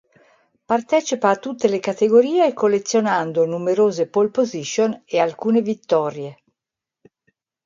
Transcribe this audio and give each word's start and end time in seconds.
Partecipa 0.71 1.29
a 1.29 1.35
tutte 1.35 1.67
le 1.67 1.79
categorie 1.79 2.53
collezionando 2.53 3.45
numerose 3.45 4.07
pole 4.07 4.29
position 4.31 5.03
e 5.05 5.19
alcune 5.19 5.61
vittorie. 5.61 6.43